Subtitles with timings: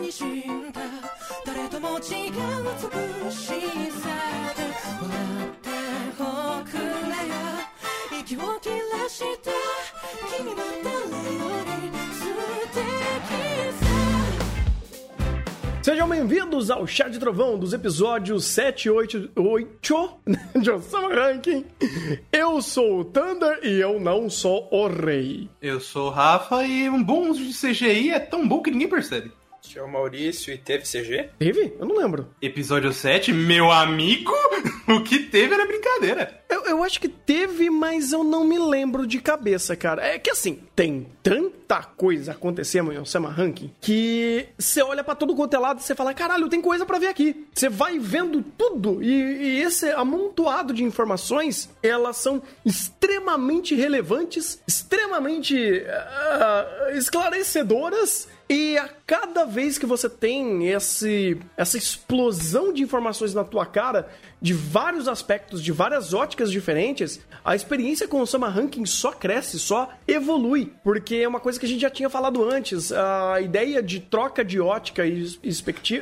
[0.00, 0.80] にじんだ
[1.46, 4.08] 誰とも違う美しさ
[4.56, 4.62] で
[5.00, 5.14] 笑
[5.46, 5.68] って
[6.18, 6.22] お
[6.64, 6.82] くれ
[7.28, 7.34] よ
[8.20, 9.50] 息を切らした
[10.36, 10.92] 君は誰
[11.38, 11.70] より
[12.14, 12.24] 素
[12.72, 12.76] 敵
[13.78, 13.92] さ
[15.82, 20.10] Sejam bem-vindos ao Chá de Trovão dos episódios 7 e 8, 8
[20.60, 21.64] de Osama Ranking.
[22.30, 25.50] Eu sou o Thunder e eu não sou o rei.
[25.60, 28.88] Eu sou o Rafa e um bom uso de CGI é tão bom que ninguém
[28.88, 29.32] percebe.
[29.75, 31.29] É o Maurício e teve CG?
[31.39, 31.73] Teve?
[31.79, 32.29] Eu não lembro.
[32.41, 34.31] Episódio 7, meu amigo,
[34.87, 36.41] o que teve era brincadeira.
[36.49, 40.05] Eu, eu acho que teve, mas eu não me lembro de cabeça, cara.
[40.05, 45.35] É que assim, tem tanta coisa acontecendo em Osama Ranking que você olha pra todo
[45.35, 47.47] quanto é lado e você fala, caralho, tem coisa pra ver aqui.
[47.53, 55.83] Você vai vendo tudo e, e esse amontoado de informações, elas são extremamente relevantes, extremamente
[55.87, 63.43] ah, esclarecedoras e a cada vez que você tem esse, essa explosão de informações na
[63.43, 64.07] tua cara,
[64.41, 69.59] de vários aspectos, de várias óticas diferentes, a experiência com o Sama Ranking só cresce,
[69.59, 70.71] só evolui.
[70.81, 72.91] Porque é uma coisa que a gente já tinha falado antes.
[72.91, 75.25] A ideia de troca de ótica e,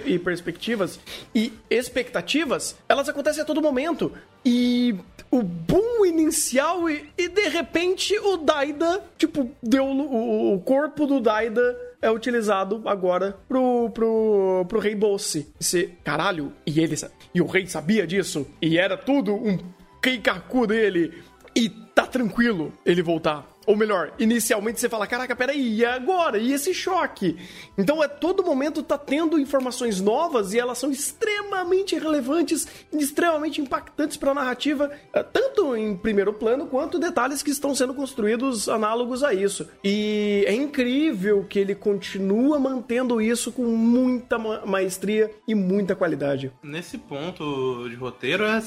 [0.05, 0.99] e perspectivas
[1.33, 4.11] e expectativas, elas acontecem a todo momento.
[4.43, 4.95] E
[5.31, 11.19] o boom inicial e, e de repente o Daida, tipo, deu o, o corpo do
[11.19, 15.51] Daida é utilizado agora pro, pro, pro rei Bolse.
[15.59, 16.95] Esse caralho, e ele
[17.33, 19.57] e o rei sabia disso, e era tudo um
[20.01, 21.23] keikaku dele,
[21.55, 23.54] e tá tranquilo ele voltar.
[23.65, 26.37] Ou melhor, inicialmente você fala, caraca, peraí, e agora?
[26.37, 27.37] E esse choque?
[27.77, 34.17] Então é todo momento tá tendo informações novas e elas são extremamente relevantes extremamente impactantes
[34.17, 39.23] para a narrativa, eh, tanto em primeiro plano quanto detalhes que estão sendo construídos análogos
[39.23, 39.67] a isso.
[39.83, 46.51] E é incrível que ele continua mantendo isso com muita ma- maestria e muita qualidade.
[46.63, 48.61] Nesse ponto de roteiro é,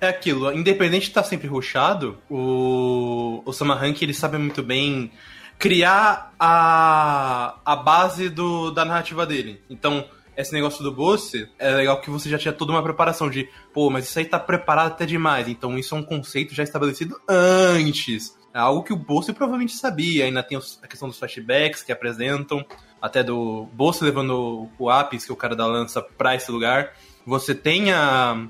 [0.00, 5.10] é aquilo, independente de estar sempre rushado, o, o Sama Rank ele sabe muito bem
[5.58, 9.60] criar a, a base do, da narrativa dele.
[9.68, 10.04] Então,
[10.36, 13.90] esse negócio do boss é legal que você já tinha toda uma preparação de, pô,
[13.90, 15.48] mas isso aí tá preparado até demais.
[15.48, 18.38] Então, isso é um conceito já estabelecido antes.
[18.54, 20.26] É algo que o Bolsa provavelmente sabia.
[20.26, 22.64] Ainda tem a questão dos flashbacks que apresentam,
[23.02, 26.92] até do Bolsa levando o Apis, que é o cara da lança, pra esse lugar.
[27.26, 28.46] Você tem a,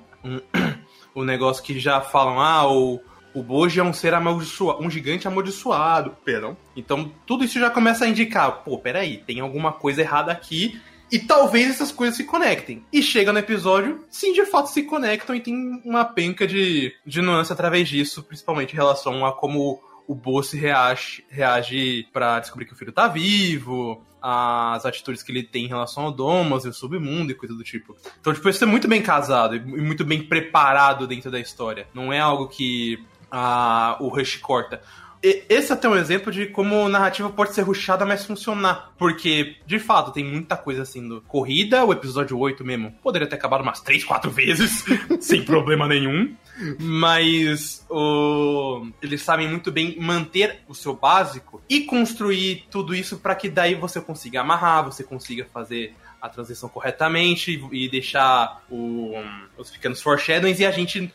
[1.19, 3.01] o negócio que já falam, ah, o,
[3.35, 6.57] o Boji é um ser amaldiçoado, um gigante amaldiçoado, perdão.
[6.77, 10.81] Então tudo isso já começa a indicar, pô, peraí, tem alguma coisa errada aqui.
[11.11, 12.85] E talvez essas coisas se conectem.
[12.93, 17.23] E chega no episódio, sim, de fato se conectam e tem uma penca de, de
[17.23, 22.73] nuance através disso, principalmente em relação a como o Bosse reage, reage para descobrir que
[22.73, 26.73] o filho tá vivo, as atitudes que ele tem em relação ao Domas e o
[26.73, 27.95] submundo e coisa do tipo.
[28.19, 31.87] Então, tipo, isso é muito bem casado e muito bem preparado dentro da história.
[31.93, 34.81] Não é algo que ah, o Rush corta.
[35.23, 38.93] Esse é até um exemplo de como narrativa pode ser rushada, mas funcionar.
[38.97, 41.85] Porque, de fato, tem muita coisa sendo corrida.
[41.85, 44.85] O episódio 8 mesmo poderia ter acabado umas 3, 4 vezes,
[45.21, 46.35] sem problema nenhum.
[46.79, 48.87] Mas o...
[49.03, 53.75] eles sabem muito bem manter o seu básico e construir tudo isso para que daí
[53.75, 59.15] você consiga amarrar, você consiga fazer a transição corretamente e deixar o...
[59.57, 61.13] os pequenos foreshadowings e a gente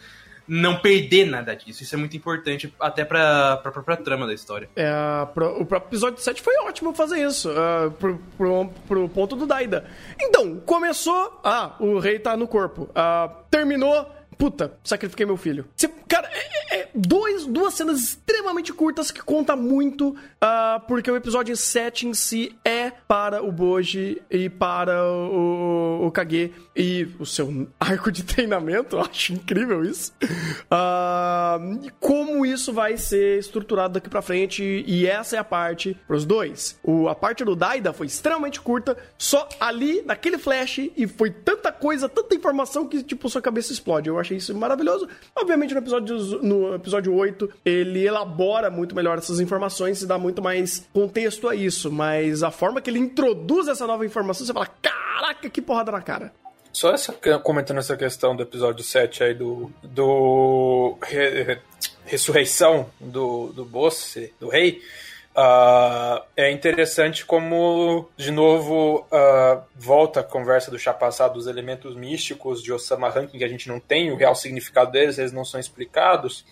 [0.47, 1.83] não perder nada disso.
[1.83, 4.69] Isso é muito importante até pra, pra própria trama da história.
[4.75, 4.91] É,
[5.33, 9.45] pro- o próprio episódio 7 foi ótimo fazer isso, ah, pro, pro, pro ponto do
[9.45, 9.85] Daida.
[10.21, 11.39] Então, começou.
[11.43, 12.89] Ah, o rei tá no corpo.
[12.93, 14.09] Ah, terminou.
[14.37, 15.65] Puta, sacrifiquei meu filho.
[16.07, 21.55] Cara, é, é dois, duas cenas extremamente curtas que conta muito, ah, porque o episódio
[21.55, 27.67] 7 em si é para o Boji e para o, o, Kage e o seu
[27.79, 28.95] arco de treinamento.
[28.97, 30.13] Eu acho incrível isso.
[31.83, 36.25] E como isso vai ser estruturado daqui pra frente, e essa é a parte pros
[36.25, 36.79] dois.
[36.83, 41.71] O, a parte do Daida foi extremamente curta, só ali, naquele flash, e foi tanta
[41.71, 44.09] coisa, tanta informação que, tipo, sua cabeça explode.
[44.09, 45.07] Eu achei isso maravilhoso.
[45.35, 50.41] Obviamente, no episódio, no episódio 8, ele elabora muito melhor essas informações e dá muito
[50.41, 54.67] mais contexto a isso, mas a forma que ele introduz essa nova informação, você fala,
[54.81, 56.31] caraca, que porrada na cara.
[56.71, 57.13] Só essa,
[57.43, 59.71] comentando essa questão do episódio 7 aí do.
[59.83, 60.97] do.
[61.03, 61.59] re- re-
[62.05, 64.81] ressurreição do, do Bosse, do rei.
[65.35, 71.95] Ah, é interessante como, de novo, ah, volta a conversa do chá passado dos elementos
[71.95, 75.43] místicos de Osama Rankin, que a gente não tem o real significado deles, eles não
[75.43, 76.45] são explicados.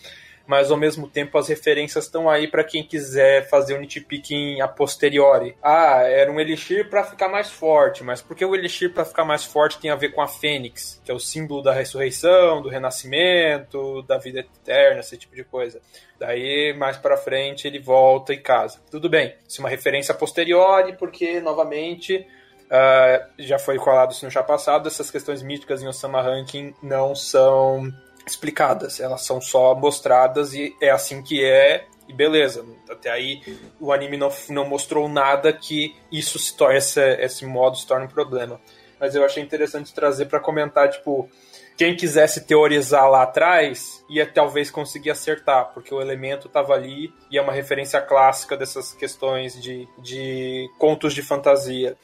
[0.45, 4.67] Mas ao mesmo tempo as referências estão aí para quem quiser fazer um nitpicking a
[4.67, 5.55] posteriori.
[5.61, 9.25] Ah, era um elixir para ficar mais forte, mas por que o elixir para ficar
[9.25, 12.69] mais forte tem a ver com a fênix, que é o símbolo da ressurreição, do
[12.69, 15.81] renascimento, da vida eterna, esse tipo de coisa.
[16.19, 18.79] Daí, mais para frente, ele volta e casa.
[18.91, 22.27] Tudo bem, isso é uma referência a posteriori, porque, novamente,
[22.67, 27.15] uh, já foi falado isso no já passado, essas questões míticas em Osama Ranking não
[27.15, 27.91] são
[28.25, 32.65] explicadas, elas são só mostradas e é assim que é e beleza.
[32.89, 33.41] Até aí
[33.79, 38.05] o anime não, não mostrou nada que isso se torne, esse, esse modo se torne
[38.05, 38.59] um problema.
[38.99, 41.27] Mas eu achei interessante trazer para comentar, tipo,
[41.75, 47.37] quem quisesse teorizar lá atrás ia talvez conseguir acertar, porque o elemento estava ali e
[47.37, 51.97] é uma referência clássica dessas questões de, de contos de fantasia.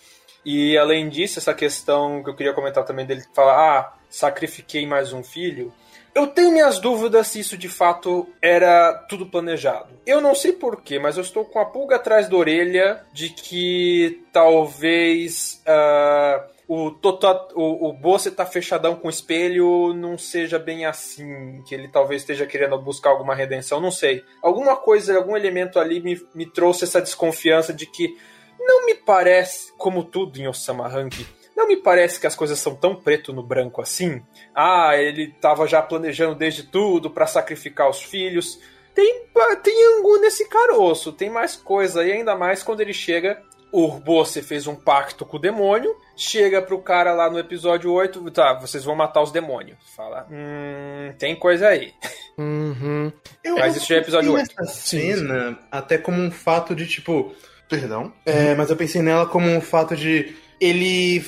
[0.43, 5.13] E além disso, essa questão que eu queria comentar também dele falar, ah, sacrifiquei mais
[5.13, 5.71] um filho.
[6.17, 9.89] Eu tenho minhas dúvidas se isso de fato era tudo planejado.
[10.03, 14.25] Eu não sei porquê, mas eu estou com a pulga atrás da orelha de que
[14.33, 20.87] talvez uh, o, Totó, o, o Bosse tá fechadão com o espelho não seja bem
[20.87, 24.23] assim, que ele talvez esteja querendo buscar alguma redenção, não sei.
[24.41, 28.17] Alguma coisa, algum elemento ali me, me trouxe essa desconfiança de que
[28.59, 31.13] não me parece, como tudo em Osama Rank,
[31.57, 34.21] não me parece que as coisas são tão preto no branco assim.
[34.53, 38.59] Ah, ele estava já planejando desde tudo para sacrificar os filhos.
[38.93, 39.23] Tem,
[39.63, 43.41] tem angu nesse caroço, tem mais coisa, e ainda mais quando ele chega.
[43.69, 48.31] O Bosse fez um pacto com o demônio, chega pro cara lá no episódio 8,
[48.31, 49.77] tá, vocês vão matar os demônios.
[49.93, 51.91] Fala, hum, tem coisa aí.
[52.39, 53.11] Uhum.
[53.57, 54.51] Mas isso já é episódio 8.
[54.59, 57.33] Essa cena, até como um fato de tipo.
[57.67, 58.13] Perdão.
[58.23, 60.35] É, mas eu pensei nela como um fato de.
[60.61, 61.19] Ele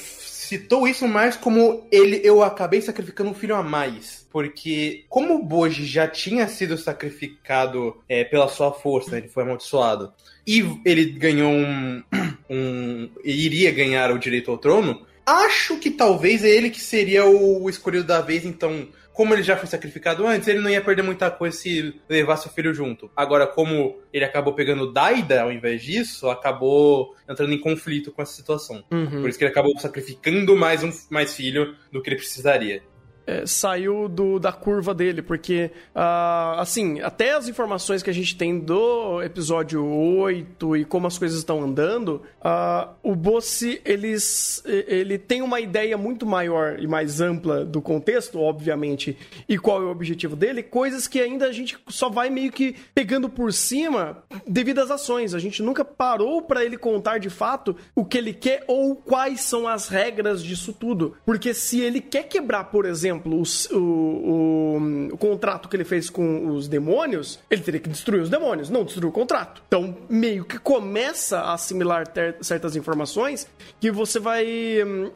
[0.49, 4.27] citou isso mais como ele eu acabei sacrificando um filho a mais.
[4.31, 10.11] Porque, como o Boji já tinha sido sacrificado é, pela sua força, ele foi amaldiçoado,
[10.45, 12.03] e ele ganhou um,
[12.49, 13.09] um.
[13.23, 18.05] iria ganhar o direito ao trono, acho que talvez é ele que seria o escolhido
[18.05, 21.57] da vez, então como ele já foi sacrificado antes, ele não ia perder muita coisa
[21.57, 23.11] se levasse o filho junto.
[23.15, 28.33] Agora, como ele acabou pegando Daida ao invés disso, acabou entrando em conflito com essa
[28.33, 28.83] situação.
[28.91, 29.21] Uhum.
[29.21, 32.81] Por isso que ele acabou sacrificando mais um mais filho do que ele precisaria
[33.29, 38.35] é, saiu do, da curva dele, porque, uh, assim, até as informações que a gente
[38.35, 45.19] tem do episódio 8 e como as coisas estão andando, uh, o Bossi, eles, ele
[45.19, 49.15] tem uma ideia muito maior e mais ampla do contexto, obviamente,
[49.47, 52.75] e qual é o objetivo dele, coisas que ainda a gente só vai meio que
[52.95, 55.35] pegando por cima devido às ações.
[55.35, 59.41] A gente nunca parou para ele contar de fato o que ele quer ou quais
[59.41, 61.15] são as regras disso tudo.
[61.23, 66.09] Porque se ele quer quebrar, por exemplo, exemplo, o, o, o, contrato que ele fez
[66.09, 69.61] com os demônios, ele teria que destruir os demônios, não destruir o contrato.
[69.67, 73.47] Então, meio que começa a assimilar ter, certas informações
[73.79, 74.47] que você vai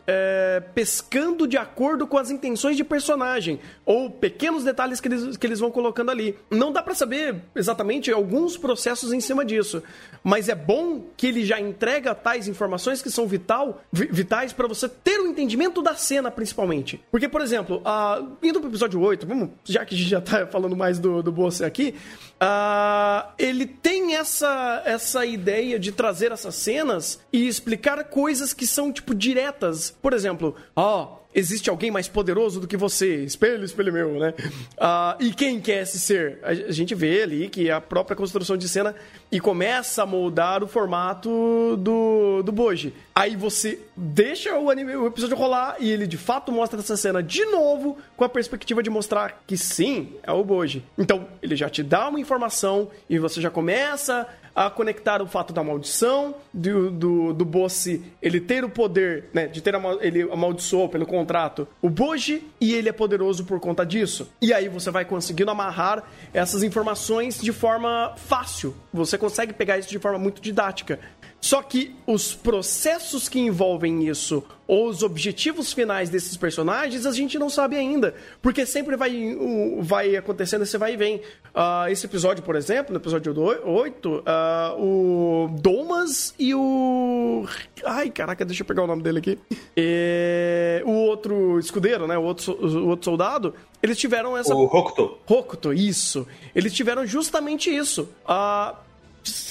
[0.05, 5.47] é, pescando de acordo com as intenções de personagem ou pequenos detalhes que eles, que
[5.47, 6.37] eles vão colocando ali.
[6.49, 9.81] Não dá para saber exatamente alguns processos em cima disso,
[10.23, 14.87] mas é bom que ele já entrega tais informações que são vital, vitais para você
[14.87, 17.03] ter o um entendimento da cena, principalmente.
[17.11, 20.47] Porque, por exemplo, Uh, indo pro episódio 8, vamos, já que a gente já tá
[20.47, 21.95] falando mais do, do Bosse aqui,
[22.41, 28.91] uh, ele tem essa, essa ideia de trazer essas cenas e explicar coisas que são,
[28.91, 29.91] tipo, diretas.
[30.01, 31.03] Por exemplo, ó.
[31.03, 33.23] Oh, existe alguém mais poderoso do que você.
[33.23, 34.33] Espelho, espelho meu, né?
[34.77, 36.39] Uh, e quem quer esse ser?
[36.43, 38.95] A gente vê ali que a própria construção de cena
[39.31, 42.93] e começa a moldar o formato do, do Boji.
[43.15, 47.21] Aí você deixa o, anime, o episódio rolar e ele de fato mostra essa cena
[47.21, 50.83] de novo com a perspectiva de mostrar que sim, é o Boji.
[50.97, 55.51] Então ele já te dá uma informação e você já começa a conectar o fato
[55.51, 60.87] da maldição, do, do, do Bossi ele ter o poder, né, de ter ele amaldiçoou
[60.87, 64.29] pelo contrato o Boji e ele é poderoso por conta disso.
[64.41, 68.75] E aí você vai conseguindo amarrar essas informações de forma fácil.
[68.93, 70.99] Você consegue pegar isso de forma muito didática.
[71.43, 77.37] Só que os processos que envolvem isso, ou os objetivos finais desses personagens, a gente
[77.37, 78.15] não sabe ainda.
[78.41, 79.37] Porque sempre vai,
[79.81, 81.17] vai acontecendo esse vai e vem.
[81.53, 87.45] Uh, esse episódio, por exemplo, no episódio 8, uh, ah, o Domas e o.
[87.83, 89.37] Ai, caraca, deixa eu pegar o nome dele aqui.
[89.75, 90.81] E...
[90.85, 92.17] O outro escudeiro, né?
[92.17, 93.53] O outro, o outro soldado.
[93.81, 94.55] Eles tiveram essa.
[94.55, 95.17] O Hokuto.
[95.27, 96.25] Hokuto, isso.
[96.55, 98.07] Eles tiveram justamente isso.
[98.25, 98.92] Uh,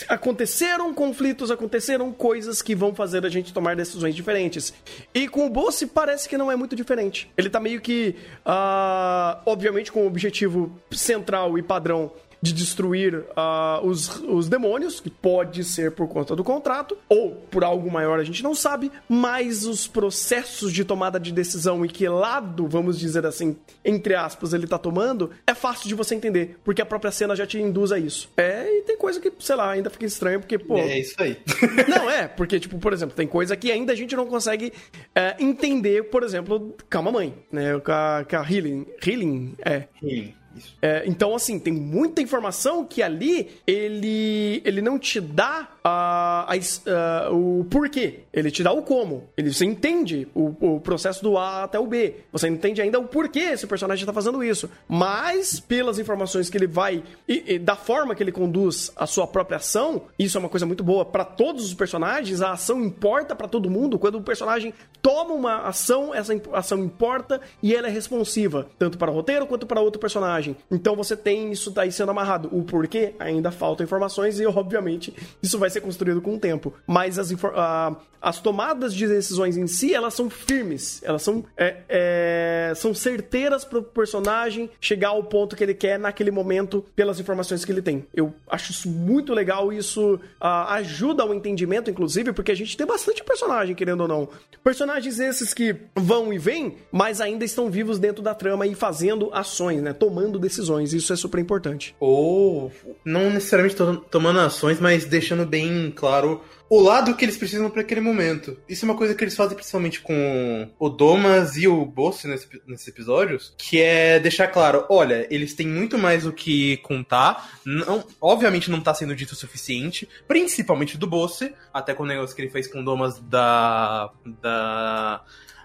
[0.09, 4.73] aconteceram conflitos, aconteceram coisas que vão fazer a gente tomar decisões diferentes.
[5.15, 7.31] E com o Bossi parece que não é muito diferente.
[7.37, 8.15] Ele tá meio que,
[8.47, 12.13] uh, obviamente, com o objetivo central e padrão
[12.43, 17.63] de destruir ah, os, os demônios, que pode ser por conta do contrato, ou por
[17.63, 22.09] algo maior a gente não sabe, mas os processos de tomada de decisão e que
[22.09, 26.83] lado, vamos dizer assim, entre aspas, ele tá tomando, é fácil de você entender, porque
[26.83, 28.29] a própria cena já te induz a isso.
[28.37, 30.77] É, e tem coisa que, sei lá, ainda fica estranho, porque, pô.
[30.79, 31.37] É isso aí.
[31.89, 34.73] Não, é, porque, tipo, por exemplo, tem coisa que ainda a gente não consegue
[35.15, 37.79] é, entender, por exemplo, com a mamãe, né?
[37.79, 38.87] Com a, com a Healing.
[39.05, 39.55] Healing?
[39.65, 39.85] É.
[40.01, 40.77] Sim, isso.
[40.81, 46.55] É, então, assim, tem muita informação que ali ele, ele não te dá a, a
[46.57, 48.21] a- o porquê.
[48.33, 49.25] Ele te dá o como.
[49.37, 52.17] Ele, você entende o, o processo do A até o B.
[52.33, 54.69] Você entende ainda o porquê esse personagem está fazendo isso.
[54.89, 59.27] Mas, pelas informações que ele vai e, e da forma que ele conduz a sua
[59.27, 62.41] própria ação, isso é uma coisa muito boa para todos os personagens.
[62.41, 63.99] A ação importa para todo mundo.
[63.99, 69.11] Quando o personagem toma uma ação, essa ação importa e ela é responsiva, tanto para
[69.11, 70.57] o roteiro quanto para outro personagem.
[70.71, 72.49] Então você tem isso daí sendo amarrado.
[72.53, 75.13] O porquê ainda faltam informações e, obviamente,
[75.43, 76.73] isso vai ser construído com o tempo.
[76.87, 81.01] Mas as, ah, as tomadas de decisões em si, elas são firmes.
[81.05, 85.99] Elas são, é, é, são certeiras para o personagem chegar ao ponto que ele quer
[85.99, 88.07] naquele momento pelas informações que ele tem.
[88.15, 92.87] Eu acho isso muito legal isso ah, ajuda ao entendimento, inclusive, porque a gente tem
[92.87, 94.29] bastante personagem, querendo ou não.
[94.63, 99.31] Personagens esses que vão e vêm, mas ainda estão vivos dentro da trama e fazendo
[99.33, 99.93] ações, né?
[99.93, 100.93] Tomando decisões.
[100.93, 101.95] Isso é super importante.
[101.99, 102.71] Ou
[103.05, 105.62] não necessariamente to- tomando ações, mas deixando bem
[105.95, 106.43] claro
[106.75, 108.57] o lado que eles precisam para aquele momento.
[108.67, 112.49] Isso é uma coisa que eles fazem principalmente com o Domas e o Boss nesse,
[112.67, 118.03] nesses episódios, que é deixar claro, olha, eles têm muito mais o que contar, não,
[118.19, 121.41] obviamente não tá sendo dito o suficiente, principalmente do Boss,
[121.75, 125.23] até com o negócio que ele fez com o Domas da da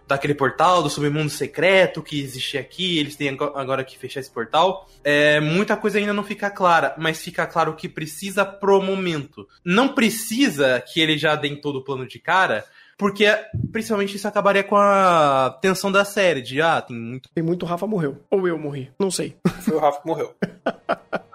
[0.07, 4.31] daquele portal do submundo secreto que existia aqui, eles têm ago- agora que fechar esse
[4.31, 4.87] portal.
[5.03, 9.47] É, muita coisa ainda não fica clara, mas fica claro que precisa pro momento.
[9.65, 12.65] Não precisa que ele já dê todo o plano de cara,
[12.97, 13.25] porque
[13.71, 17.29] principalmente isso acabaria com a tensão da série, de ah, tem muito.
[17.33, 18.23] Tem muito Rafa morreu.
[18.31, 18.89] Ou eu morri.
[18.99, 19.35] Não sei.
[19.61, 20.33] Foi o Rafa que morreu.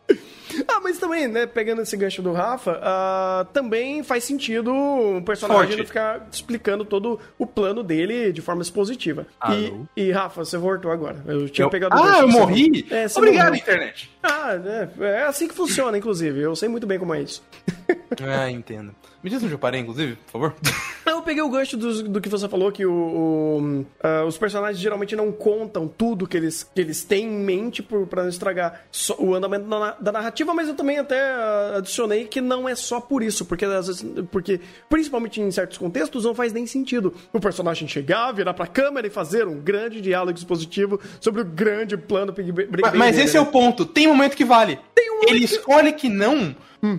[0.82, 5.76] Ah, mas também, né, pegando esse gancho do Rafa, ah, também faz sentido um personagem
[5.76, 9.26] não ficar explicando todo o plano dele de forma expositiva.
[9.48, 9.86] E, Alô?
[9.96, 11.22] e, Rafa, você voltou agora.
[11.26, 12.84] Eu tinha Eu- pegado o ah, eu morri?
[12.90, 13.54] É, Obrigado, morreu.
[13.62, 14.10] internet.
[14.22, 16.40] Ah, é, é assim que funciona, inclusive.
[16.40, 17.42] Eu sei muito bem como é isso.
[18.20, 18.94] Ah, entendo.
[19.22, 20.54] Me diz onde eu parei, inclusive, por favor.
[21.04, 24.80] Eu peguei o gancho do, do que você falou, que o, o, ah, os personagens
[24.80, 28.82] geralmente não contam tudo que eles, que eles têm em mente por, pra não estragar
[28.90, 32.74] só o andamento da, da narrativa, mas eu também até ah, adicionei que não é
[32.74, 37.14] só por isso, porque às vezes, porque principalmente em certos contextos não faz nem sentido
[37.32, 41.96] o personagem chegar, virar pra câmera e fazer um grande diálogo expositivo sobre o grande
[41.96, 43.84] plano Big Bang Mas, mas esse é o ponto.
[43.84, 44.78] Tem momento que vale.
[44.98, 46.54] Um momento Ele que- escolhe que não,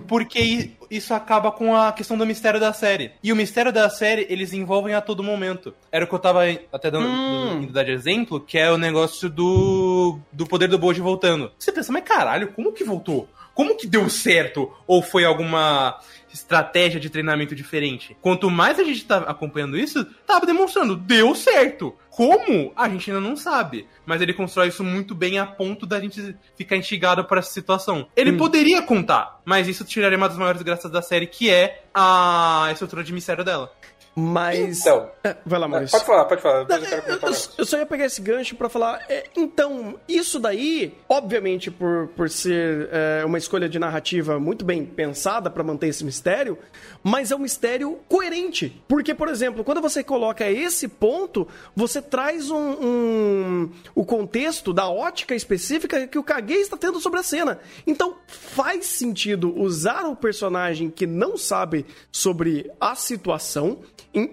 [0.08, 3.12] porque i- isso acaba com a questão do mistério da série.
[3.22, 5.74] E o mistério da série, eles envolvem a todo momento.
[5.92, 6.42] Era o que eu tava
[6.72, 7.62] até dando, Hum.
[7.62, 11.50] indo dar de exemplo, que é o negócio do, do poder do Boji voltando.
[11.58, 13.28] Você pensa, mas caralho, como que voltou?
[13.54, 14.72] Como que deu certo?
[14.86, 15.98] Ou foi alguma
[16.32, 18.16] estratégia de treinamento diferente?
[18.20, 21.94] Quanto mais a gente tá acompanhando isso, tava demonstrando, deu certo.
[22.10, 22.72] Como?
[22.76, 23.86] A gente ainda não sabe.
[24.04, 28.08] Mas ele constrói isso muito bem a ponto da gente ficar instigado por essa situação.
[28.16, 32.68] Ele poderia contar, mas isso tiraria uma das maiores graças da série, que é a
[32.72, 33.72] estrutura de mistério dela.
[34.16, 34.80] Mas.
[34.80, 35.92] Então, É, vai lá, Maurício.
[35.98, 36.68] pode falar, pode falar.
[36.68, 39.04] Não, eu quero eu, comentar eu- só ia pegar esse gancho pra falar.
[39.08, 44.84] é, então, isso daí, obviamente, por, por ser é, uma escolha de narrativa muito bem
[44.84, 46.56] pensada pra manter esse mistério,
[47.02, 48.80] mas é um mistério coerente.
[48.86, 54.88] Porque, por exemplo, quando você coloca esse ponto, você traz um, um- o contexto da
[54.88, 57.58] ótica específica que o Kage está tendo sobre a cena.
[57.86, 63.80] Então, faz sentido usar o personagem que não sabe sobre a situação,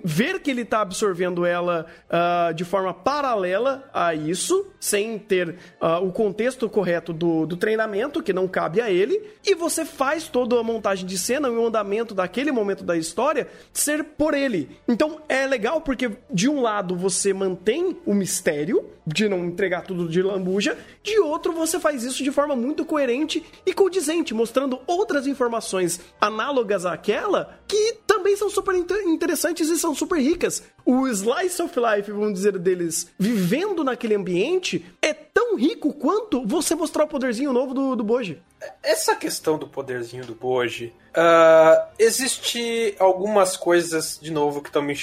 [0.04, 6.00] ver que ele tá absorvendo ela ah, de forma paralela a isso, sem ter ah,
[6.00, 10.60] o contexto correto do, do treinamento, que não cabe a ele, e você faz toda
[10.60, 14.70] a montagem de cena e o andamento daquele momento da história ser por ele.
[14.88, 20.08] Então é legal porque, de um lado, você mantém o mistério de não entregar tudo
[20.08, 25.26] de lambuja, de outro, você faz isso de forma muito coerente e condizente, mostrando outras
[25.26, 30.64] informações análogas àquela que também são super inter- interessantes e são super ricas.
[30.86, 36.76] O slice of life, vamos dizer, deles vivendo naquele ambiente é tão rico quanto você
[36.76, 38.42] mostrar o poderzinho novo do, do Boji.
[38.84, 44.98] Essa questão do poderzinho do Boji, ah, existe algumas coisas, de novo, que estão me.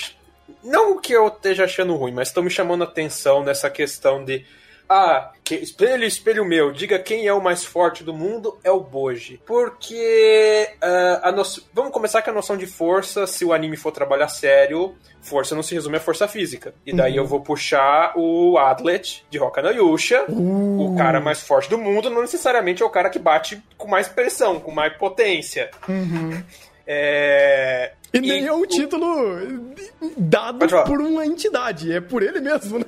[0.63, 4.45] Não que eu esteja achando ruim, mas estão me chamando a atenção nessa questão de
[4.89, 8.81] ah, que, espelho, espelho meu, diga quem é o mais forte do mundo, é o
[8.81, 9.41] Boji.
[9.47, 11.43] Porque uh, a no...
[11.73, 15.63] vamos começar com a noção de força, se o anime for trabalhar sério, força não
[15.63, 16.75] se resume à força física.
[16.85, 17.19] E daí uhum.
[17.21, 20.93] eu vou puxar o Atlet de Roka no Yusha, uh.
[20.93, 24.07] o cara mais forte do mundo, não necessariamente é o cara que bate com mais
[24.07, 25.71] pressão, com mais potência.
[25.89, 26.43] Uhum.
[26.91, 27.93] É...
[28.15, 28.47] E nem e...
[28.47, 29.75] é um título
[30.17, 32.87] dado por uma entidade, é por ele mesmo, né?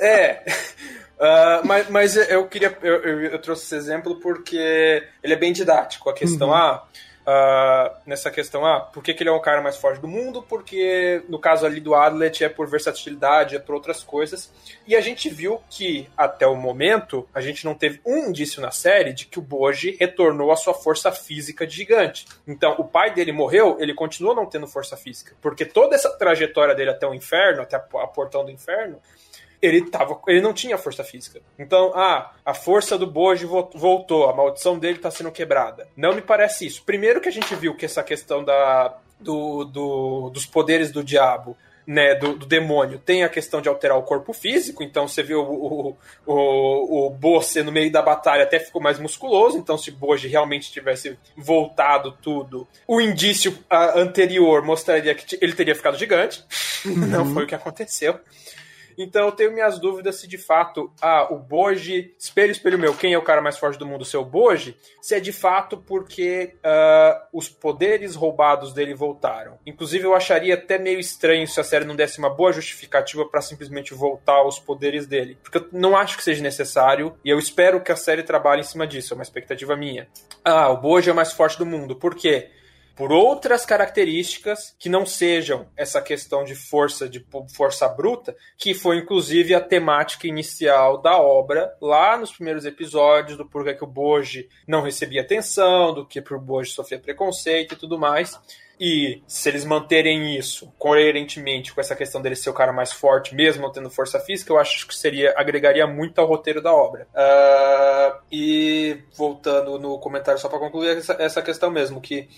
[0.00, 0.44] É.
[1.20, 2.74] Uh, mas, mas eu queria.
[2.80, 6.08] Eu, eu, eu, trouxe esse exemplo porque ele é bem didático.
[6.08, 6.54] A questão, uhum.
[6.54, 6.82] ah,
[7.26, 10.42] uh, nessa questão, ah, por que, que, ele é o cara mais forte do mundo?
[10.42, 14.50] Porque no caso ali do Adlet é por versatilidade, é por outras coisas.
[14.86, 18.70] E a gente viu que, até o momento, a gente não teve um indício na
[18.70, 22.24] série de que o Boji retornou à sua força física de gigante.
[22.48, 25.36] Então, o pai dele morreu, ele continua não tendo força física.
[25.42, 28.98] Porque toda essa trajetória dele até o inferno, até a portão do inferno,
[29.62, 31.40] ele tava, ele não tinha força física.
[31.58, 35.88] Então, ah, a força do Boji voltou, a maldição dele está sendo quebrada.
[35.96, 36.82] Não me parece isso.
[36.84, 41.56] Primeiro que a gente viu que essa questão da, do, do, dos poderes do diabo
[41.86, 45.40] né, do, do, demônio tem a questão de alterar o corpo físico, então você viu
[45.40, 49.90] o, o, o, o Bosse no meio da batalha até ficou mais musculoso, então se
[49.90, 56.44] Boji realmente tivesse voltado tudo, o indício uh, anterior mostraria que ele teria ficado gigante,
[56.86, 56.94] uhum.
[56.94, 58.20] não foi o que aconteceu.
[59.02, 63.14] Então eu tenho minhas dúvidas se de fato, ah, o Boji, espelho, espelho meu, quem
[63.14, 67.26] é o cara mais forte do mundo, seu Boji, se é de fato porque uh,
[67.32, 69.58] os poderes roubados dele voltaram.
[69.64, 73.40] Inclusive eu acharia até meio estranho se a série não desse uma boa justificativa para
[73.40, 75.38] simplesmente voltar aos poderes dele.
[75.42, 78.64] Porque eu não acho que seja necessário e eu espero que a série trabalhe em
[78.64, 80.08] cima disso, é uma expectativa minha.
[80.44, 81.96] Ah, o Boji é o mais forte do mundo.
[81.96, 82.50] Por quê?
[83.00, 87.24] Por outras características que não sejam essa questão de força de
[87.56, 93.46] força bruta, que foi inclusive a temática inicial da obra lá nos primeiros episódios do
[93.46, 97.98] porquê que o Boji não recebia atenção, do que o Boji sofria preconceito e tudo
[97.98, 98.38] mais.
[98.78, 103.34] E se eles manterem isso coerentemente com essa questão dele ser o cara mais forte,
[103.34, 107.08] mesmo tendo força física, eu acho que seria agregaria muito ao roteiro da obra.
[107.14, 112.28] Uh, e voltando no comentário só para concluir essa, essa questão mesmo que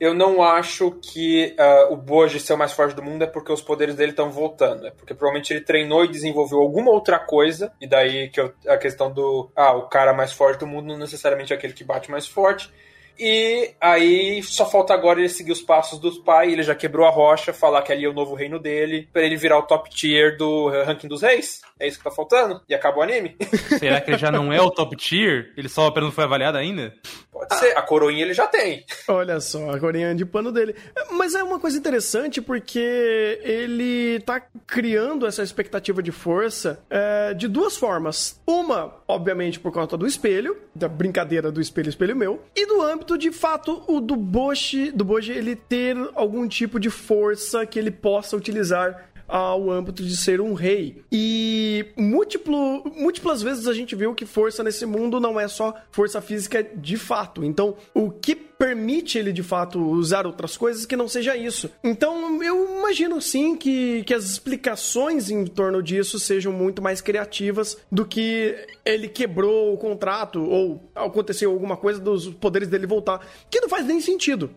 [0.00, 3.52] eu não acho que uh, o Boji ser o mais forte do mundo é porque
[3.52, 4.86] os poderes dele estão voltando.
[4.86, 7.72] É porque provavelmente ele treinou e desenvolveu alguma outra coisa.
[7.80, 9.50] E daí que eu, a questão do.
[9.54, 12.70] Ah, o cara mais forte do mundo não necessariamente é aquele que bate mais forte.
[13.18, 16.52] E aí só falta agora ele seguir os passos dos pais.
[16.52, 19.36] Ele já quebrou a rocha, falar que ali é o novo reino dele, para ele
[19.36, 21.60] virar o top tier do ranking dos reis.
[21.78, 22.60] É isso que tá faltando?
[22.68, 23.36] E acabou o anime?
[23.78, 25.52] Será que ele já não é o top tier?
[25.56, 26.92] Ele só apenas não foi avaliado ainda?
[27.34, 27.56] Pode ah.
[27.56, 27.76] ser.
[27.76, 28.84] A coroinha ele já tem.
[29.08, 30.76] Olha só, a coroinha de pano dele.
[31.10, 37.48] Mas é uma coisa interessante porque ele tá criando essa expectativa de força é, de
[37.48, 38.40] duas formas.
[38.46, 43.18] Uma, obviamente, por conta do espelho, da brincadeira do espelho, espelho meu, e do âmbito
[43.18, 47.90] de fato o do Boshi, do Boshi ele ter algum tipo de força que ele
[47.90, 51.02] possa utilizar ao âmbito de ser um rei.
[51.10, 56.20] E múltiplo, múltiplas vezes a gente viu que força nesse mundo não é só força
[56.20, 57.44] física de fato.
[57.44, 61.70] Então, o que permite ele de fato usar outras coisas que não seja isso.
[61.82, 67.76] Então eu imagino sim que, que as explicações em torno disso sejam muito mais criativas
[67.90, 73.60] do que ele quebrou o contrato ou aconteceu alguma coisa dos poderes dele voltar, que
[73.60, 74.50] não faz nem sentido.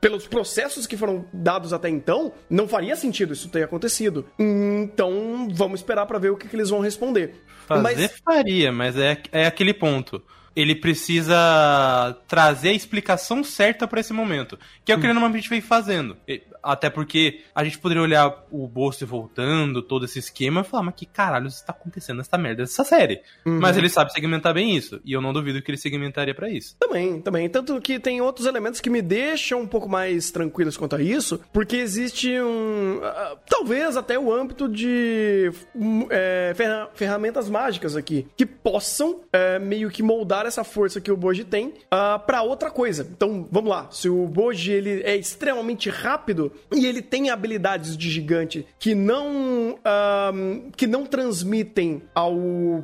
[0.00, 4.26] Pelos processos que foram dados até então, não faria sentido isso ter acontecido.
[4.38, 7.34] Então vamos esperar para ver o que, que, eles vão responder.
[7.66, 8.12] Fazer mas...
[8.24, 10.22] faria, mas é, é aquele ponto
[10.56, 15.50] ele precisa trazer a explicação certa para esse momento, que é o que ele normalmente
[15.50, 16.16] vem fazendo.
[16.66, 20.94] Até porque a gente poderia olhar o Bolso voltando, todo esse esquema, e falar, mas
[20.94, 23.20] que caralho está acontecendo nessa merda dessa série?
[23.44, 23.60] Uhum.
[23.60, 26.76] Mas ele sabe segmentar bem isso, e eu não duvido que ele segmentaria para isso.
[26.78, 27.48] Também, também.
[27.48, 31.40] Tanto que tem outros elementos que me deixam um pouco mais tranquilos quanto a isso,
[31.52, 32.98] porque existe um.
[32.98, 39.60] Uh, talvez até o âmbito de uh, é, ferra ferramentas mágicas aqui, que possam uh,
[39.60, 43.06] meio que moldar essa força que o Boji tem uh, para outra coisa.
[43.10, 43.88] Então, vamos lá.
[43.90, 49.76] Se o Boji ele é extremamente rápido, e ele tem habilidades de gigante que não
[49.84, 52.34] um, que não transmitem ao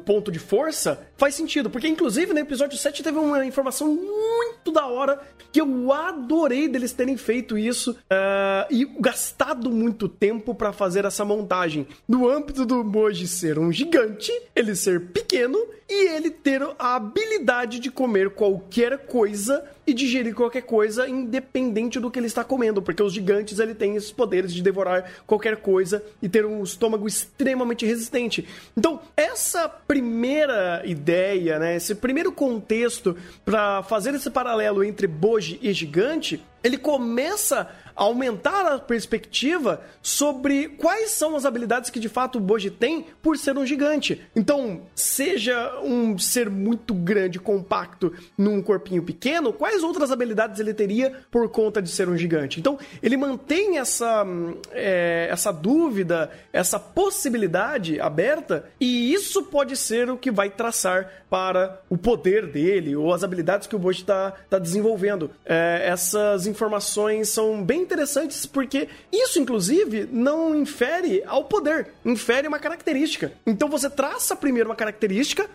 [0.05, 1.71] ponto de força, faz sentido.
[1.71, 5.21] Porque, inclusive, no episódio 7 teve uma informação muito da hora
[5.53, 11.25] que eu adorei deles terem feito isso uh, e gastado muito tempo para fazer essa
[11.25, 11.87] montagem.
[12.09, 17.79] No âmbito do Moji ser um gigante, ele ser pequeno e ele ter a habilidade
[17.79, 23.03] de comer qualquer coisa e digerir qualquer coisa independente do que ele está comendo, porque
[23.03, 27.85] os gigantes ele tem esses poderes de devorar qualquer coisa e ter um estômago extremamente
[27.85, 28.47] resistente.
[28.77, 31.12] Então, essa primeira ideia,
[31.59, 38.67] né, esse primeiro contexto para fazer esse paralelo entre Boji e gigante, ele começa aumentar
[38.67, 43.57] a perspectiva sobre quais são as habilidades que de fato o Boji tem por ser
[43.57, 44.21] um gigante.
[44.35, 51.13] Então, seja um ser muito grande, compacto, num corpinho pequeno, quais outras habilidades ele teria
[51.31, 52.59] por conta de ser um gigante?
[52.61, 54.25] Então, ele mantém essa,
[54.73, 61.81] é, essa dúvida, essa possibilidade aberta, e isso pode ser o que vai traçar para
[61.89, 65.31] o poder dele ou as habilidades que o Boji está tá desenvolvendo.
[65.45, 72.59] É, essas informações são bem interessantes porque isso, inclusive, não infere ao poder, infere uma
[72.59, 73.33] característica.
[73.47, 75.49] Então você traça primeiro uma característica,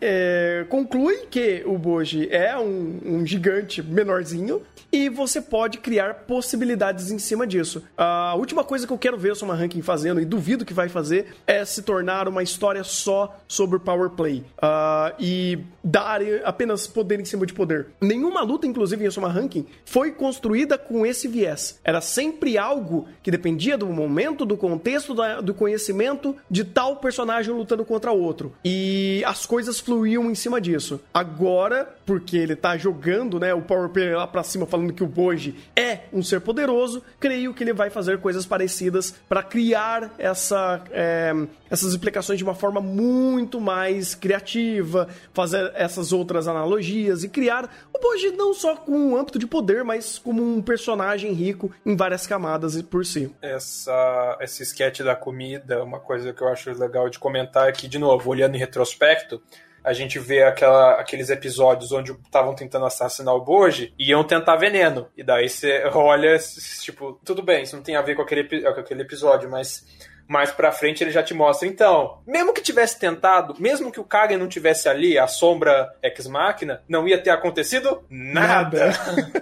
[0.00, 4.62] é, conclui que o Boji é um, um gigante menorzinho
[4.94, 7.82] e você pode criar possibilidades em cima disso.
[7.96, 10.88] A última coisa que eu quero ver o Soma Ranking fazendo, e duvido que vai
[10.88, 17.18] fazer, é se tornar uma história só sobre Power Play uh, e dar apenas poder
[17.18, 17.88] em cima de poder.
[18.00, 21.73] Nenhuma luta, inclusive em Soma Ranking, foi construída com esse viés.
[21.82, 27.84] Era sempre algo que dependia do momento, do contexto, do conhecimento de tal personagem lutando
[27.84, 28.54] contra outro.
[28.64, 31.00] E as coisas fluíam em cima disso.
[31.12, 35.06] Agora, porque ele tá jogando, né, o Power Player lá pra cima falando que o
[35.06, 40.82] Boji é um ser poderoso, creio que ele vai fazer coisas parecidas para criar essa,
[40.90, 41.32] é,
[41.70, 47.98] essas explicações de uma forma muito mais criativa, fazer essas outras analogias e criar o
[47.98, 52.26] Boji não só com um âmbito de poder, mas como um personagem rico em várias
[52.26, 53.34] camadas por si.
[53.40, 57.98] Essa, esse sketch da comida, uma coisa que eu acho legal de comentar aqui, de
[57.98, 59.42] novo, olhando em retrospecto,
[59.84, 64.56] a gente vê aquela, aqueles episódios onde estavam tentando assassinar o Boji e iam tentar
[64.56, 65.08] veneno.
[65.14, 66.38] E daí você olha,
[66.80, 69.84] tipo, tudo bem, isso não tem a ver com aquele, com aquele episódio, mas
[70.26, 71.68] mais pra frente ele já te mostra.
[71.68, 76.82] Então, mesmo que tivesse tentado, mesmo que o Kagen não tivesse ali, a sombra ex-máquina,
[76.88, 78.86] não ia ter acontecido nada.
[78.86, 79.32] nada.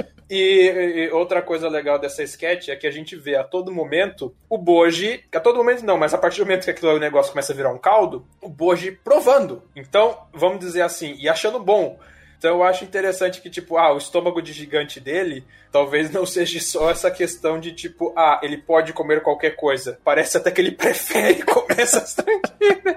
[0.28, 4.34] E, e, outra coisa legal dessa sketch é que a gente vê a todo momento
[4.50, 7.52] o Boji, a todo momento não, mas a partir do momento que aquele negócio começa
[7.52, 9.62] a virar um caldo, o Boji provando.
[9.74, 11.98] Então, vamos dizer assim, e achando bom.
[12.38, 16.60] Então eu acho interessante que, tipo, ah, o estômago de gigante dele talvez não seja
[16.60, 19.98] só essa questão de, tipo, ah, ele pode comer qualquer coisa.
[20.02, 22.94] Parece até que ele prefere comer essas tranquilas.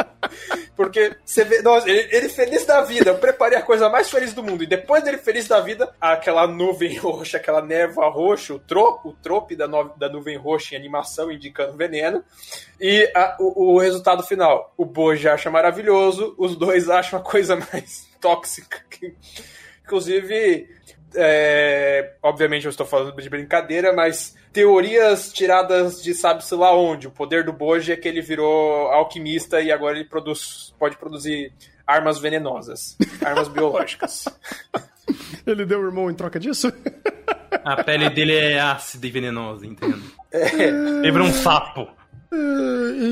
[0.75, 4.33] Porque você vê, nossa, ele, ele, feliz da vida, eu preparei a coisa mais feliz
[4.33, 4.63] do mundo.
[4.63, 9.13] E depois dele feliz da vida, aquela nuvem roxa, aquela névoa roxa, o trope, o
[9.13, 12.23] trope da, no, da nuvem roxa em animação indicando veneno.
[12.79, 17.57] E a, o, o resultado final, o Boji acha maravilhoso, os dois acham a coisa
[17.57, 18.83] mais tóxica.
[19.83, 20.69] Inclusive,
[21.15, 27.07] é, obviamente eu estou falando de brincadeira, mas teorias tiradas de sabe-se lá onde.
[27.07, 31.53] O poder do Boji é que ele virou alquimista e agora ele produz, pode produzir
[31.85, 34.25] armas venenosas, armas biológicas.
[35.45, 36.71] Ele deu o irmão em troca disso?
[37.63, 40.03] A pele dele é ácida e venenosa, entendo.
[40.31, 41.11] É.
[41.11, 41.87] Virou um sapo.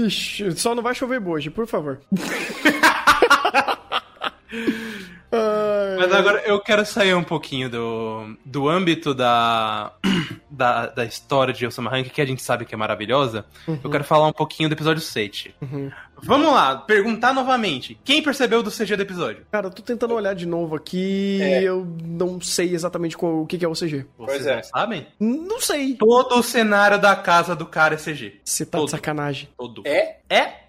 [0.06, 2.00] Ixi, só não vai chover Boji, por favor.
[5.31, 9.91] Mas agora eu quero sair um pouquinho do, do âmbito da,
[10.49, 13.45] da, da história de Osama Rank, que a gente sabe que é maravilhosa.
[13.67, 13.79] Uhum.
[13.83, 15.55] Eu quero falar um pouquinho do episódio 7.
[15.61, 15.91] Uhum.
[16.23, 17.99] Vamos lá, perguntar novamente.
[18.03, 19.45] Quem percebeu do CG do episódio?
[19.51, 21.63] Cara, eu tô tentando olhar de novo aqui é.
[21.63, 24.05] eu não sei exatamente qual, o que, é o CG.
[24.17, 24.63] Vocês pois é.
[24.63, 25.07] sabem?
[25.19, 25.95] Não sei.
[25.95, 28.39] Todo o cenário da casa do cara é CG.
[28.43, 28.85] Você tá Todo.
[28.85, 29.49] de sacanagem.
[29.57, 29.83] Todo.
[29.85, 30.17] É?
[30.29, 30.66] É?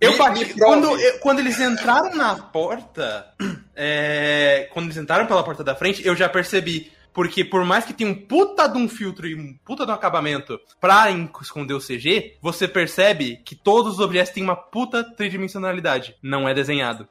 [0.00, 0.16] Eu
[0.58, 3.34] quando, eu, quando eles entraram na porta,
[3.76, 6.90] é, quando eles entraram pela porta da frente, eu já percebi.
[7.12, 9.94] Porque por mais que tenha um puta de um filtro e um puta de um
[9.94, 11.10] acabamento pra
[11.42, 16.14] esconder o CG, você percebe que todos os objetos têm uma puta tridimensionalidade.
[16.22, 17.08] Não é desenhado.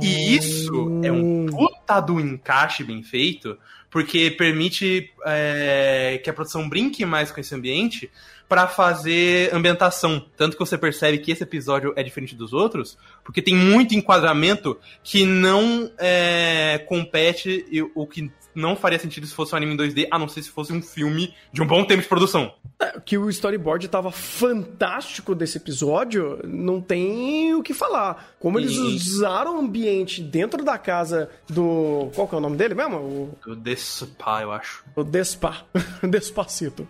[0.00, 3.58] E isso é um puta do encaixe bem feito,
[3.92, 8.10] porque permite é, que a produção brinque mais com esse ambiente,
[8.48, 10.24] para fazer ambientação.
[10.36, 14.78] Tanto que você percebe que esse episódio é diferente dos outros, porque tem muito enquadramento
[15.04, 20.08] que não é, compete o que não faria sentido se fosse um anime em 2D,
[20.10, 22.52] a não ser se fosse um filme de um bom tempo de produção.
[22.80, 28.34] É, Que o storyboard tava fantástico desse episódio, não tem o que falar.
[28.38, 32.10] Como eles E- usaram o ambiente dentro da casa do.
[32.14, 32.96] Qual que é o nome dele mesmo?
[32.96, 34.84] O, O Despa, eu acho.
[34.96, 35.64] o Despa.
[36.08, 36.86] Despacito.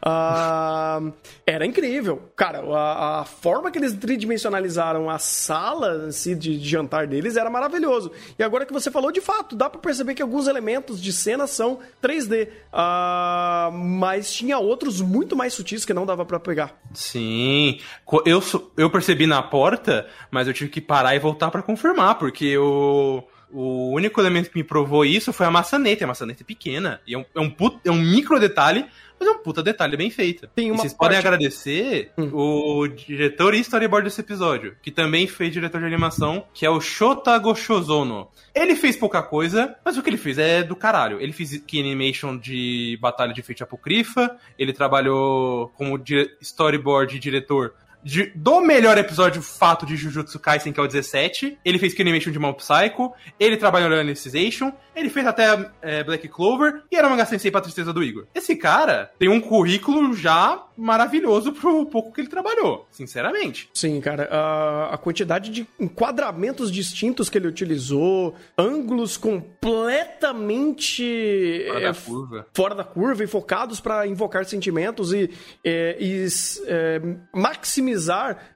[0.00, 1.00] Ah,
[1.46, 2.30] era incrível.
[2.36, 7.50] Cara, a, a forma que eles tridimensionalizaram a sala assim, de, de jantar deles era
[7.50, 8.10] maravilhoso.
[8.38, 11.46] E agora que você falou, de fato, dá pra perceber que alguns elementos de cena
[11.46, 12.48] são 3D.
[12.72, 16.80] Ah, mas tinha outros muito mais sutis que não dava pra pegar.
[16.94, 17.78] Sim.
[18.24, 18.42] Eu,
[18.76, 23.22] eu percebi na porta, mas eu tive que parar e voltar pra confirmar, porque o,
[23.50, 26.04] o único elemento que me provou isso foi a maçaneta.
[26.04, 27.00] A maçaneta é pequena.
[27.06, 28.86] E é um, é um, é um micro detalhe,
[29.18, 30.46] mas é um puta detalhe bem feito.
[30.54, 35.26] Tem E uma vocês podem parte- agradecer o diretor e storyboard desse episódio, que também
[35.26, 38.28] fez diretor de animação, que é o Shota Goshozono.
[38.54, 41.20] Ele fez pouca coisa, mas o que ele fez é do caralho.
[41.20, 46.00] Ele fez key animation de Batalha de Feite Apocrypha, ele trabalhou como
[46.40, 51.58] storyboard e diretor de- do melhor episódio fato de Jujutsu Kaisen, que é o 17.
[51.64, 56.04] Ele fez key animation de Mob Psycho, ele trabalhou na Alicization, ele fez até é,
[56.04, 58.26] Black Clover e era uma Sensei pra tristeza do Igor.
[58.34, 63.70] Esse cara tem um currículo já maravilhoso pro pouco que ele trabalhou, sinceramente.
[63.72, 71.84] Sim, cara, a, a quantidade de enquadramentos distintos que ele utilizou, ângulos completamente Fora é,
[71.84, 72.46] da curva.
[72.54, 75.30] fora da curva e focados para invocar sentimentos e,
[75.64, 76.26] é, e,
[76.66, 77.00] é,